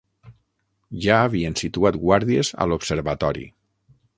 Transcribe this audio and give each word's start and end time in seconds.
Ja 1.03 1.17
havien 1.25 1.57
situat 1.63 1.99
guàrdies 2.07 2.53
a 2.65 2.67
l'observatori. 2.71 3.47